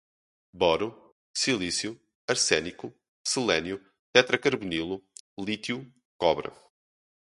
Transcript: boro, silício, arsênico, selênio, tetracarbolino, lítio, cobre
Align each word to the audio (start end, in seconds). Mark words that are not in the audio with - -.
boro, 0.51 1.15
silício, 1.31 1.95
arsênico, 2.27 2.91
selênio, 3.23 3.79
tetracarbolino, 4.11 4.99
lítio, 5.37 5.85
cobre 6.17 6.49